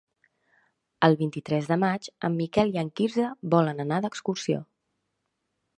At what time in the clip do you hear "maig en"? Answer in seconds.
1.83-2.39